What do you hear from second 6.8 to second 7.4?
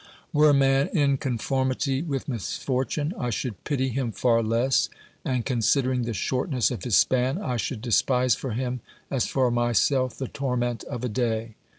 his span,